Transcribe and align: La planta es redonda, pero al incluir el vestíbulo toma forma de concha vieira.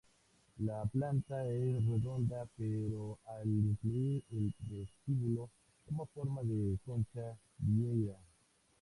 La 0.57 0.83
planta 0.87 1.47
es 1.47 1.85
redonda, 1.85 2.47
pero 2.57 3.19
al 3.39 3.47
incluir 3.47 4.23
el 4.31 4.51
vestíbulo 4.61 5.51
toma 5.87 6.07
forma 6.07 6.41
de 6.41 6.79
concha 6.83 7.37
vieira. 7.59 8.17